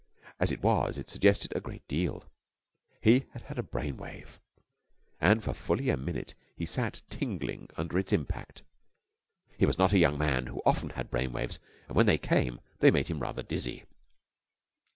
[0.39, 2.23] As it was it suggested a great deal.
[3.03, 4.39] He had had a brain wave,
[5.19, 8.63] and for fully a minute he sat tingling under its impact.
[9.59, 12.59] He was not a young man who often had brain waves, and, when they came,
[12.79, 13.83] they made him rather dizzy.